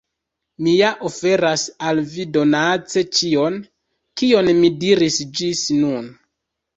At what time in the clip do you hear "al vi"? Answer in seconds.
1.89-2.23